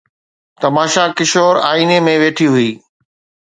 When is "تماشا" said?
0.61-1.03